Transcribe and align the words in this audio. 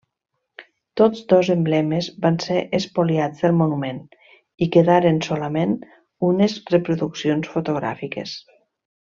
Tots 1.01 1.19
dos 1.33 1.49
emblemes 1.55 2.07
van 2.23 2.39
ser 2.45 2.57
espoliats 2.77 3.43
del 3.45 3.53
monument, 3.59 3.99
i 4.67 4.69
quedaren 4.77 5.21
solament 5.29 5.77
unes 6.31 6.57
reproduccions 6.79 7.53
fotogràfiques. 7.57 8.35